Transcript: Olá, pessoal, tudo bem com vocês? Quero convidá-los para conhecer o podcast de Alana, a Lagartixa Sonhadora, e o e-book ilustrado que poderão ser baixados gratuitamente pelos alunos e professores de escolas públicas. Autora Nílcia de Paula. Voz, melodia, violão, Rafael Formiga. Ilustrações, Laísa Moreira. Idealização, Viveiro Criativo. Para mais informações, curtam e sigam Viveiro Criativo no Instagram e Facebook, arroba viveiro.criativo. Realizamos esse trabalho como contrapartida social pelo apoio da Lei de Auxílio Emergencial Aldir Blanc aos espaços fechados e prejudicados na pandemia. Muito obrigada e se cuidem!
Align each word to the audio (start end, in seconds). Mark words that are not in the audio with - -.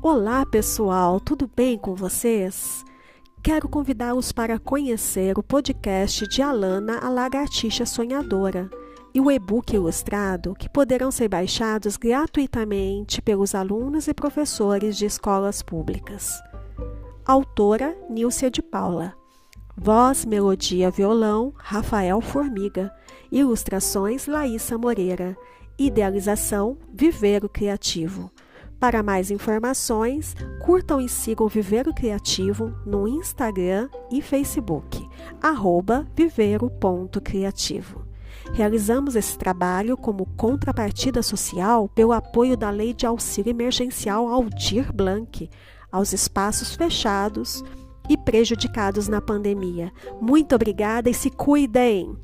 Olá, 0.00 0.46
pessoal, 0.46 1.18
tudo 1.18 1.50
bem 1.56 1.76
com 1.76 1.92
vocês? 1.92 2.84
Quero 3.42 3.68
convidá-los 3.68 4.30
para 4.30 4.56
conhecer 4.56 5.36
o 5.36 5.42
podcast 5.42 6.24
de 6.28 6.40
Alana, 6.40 7.00
a 7.00 7.08
Lagartixa 7.08 7.84
Sonhadora, 7.84 8.70
e 9.12 9.20
o 9.20 9.28
e-book 9.28 9.74
ilustrado 9.74 10.54
que 10.54 10.68
poderão 10.68 11.10
ser 11.10 11.26
baixados 11.26 11.96
gratuitamente 11.96 13.20
pelos 13.20 13.56
alunos 13.56 14.06
e 14.06 14.14
professores 14.14 14.96
de 14.96 15.04
escolas 15.04 15.62
públicas. 15.62 16.40
Autora 17.26 17.98
Nílcia 18.08 18.52
de 18.52 18.62
Paula. 18.62 19.14
Voz, 19.76 20.24
melodia, 20.24 20.92
violão, 20.92 21.52
Rafael 21.56 22.20
Formiga. 22.20 22.94
Ilustrações, 23.32 24.28
Laísa 24.28 24.78
Moreira. 24.78 25.36
Idealização, 25.76 26.78
Viveiro 26.94 27.48
Criativo. 27.48 28.30
Para 28.80 29.02
mais 29.02 29.30
informações, 29.30 30.36
curtam 30.60 31.00
e 31.00 31.08
sigam 31.08 31.48
Viveiro 31.48 31.92
Criativo 31.92 32.72
no 32.86 33.08
Instagram 33.08 33.88
e 34.10 34.22
Facebook, 34.22 35.04
arroba 35.42 36.06
viveiro.criativo. 36.14 38.06
Realizamos 38.52 39.16
esse 39.16 39.36
trabalho 39.36 39.96
como 39.96 40.24
contrapartida 40.36 41.22
social 41.22 41.88
pelo 41.88 42.12
apoio 42.12 42.56
da 42.56 42.70
Lei 42.70 42.94
de 42.94 43.04
Auxílio 43.04 43.50
Emergencial 43.50 44.28
Aldir 44.28 44.92
Blanc 44.92 45.50
aos 45.90 46.12
espaços 46.12 46.76
fechados 46.76 47.64
e 48.08 48.16
prejudicados 48.16 49.08
na 49.08 49.20
pandemia. 49.20 49.92
Muito 50.20 50.54
obrigada 50.54 51.10
e 51.10 51.14
se 51.14 51.30
cuidem! 51.30 52.16